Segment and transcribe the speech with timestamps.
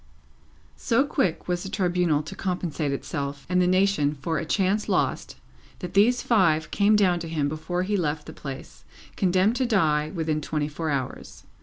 [0.77, 5.35] So quick was the Tribunal to compensate itself and the nation for a chance lost,
[5.77, 8.83] that these five came down to him before he left the place,
[9.15, 11.43] condemned to die within twenty four hours.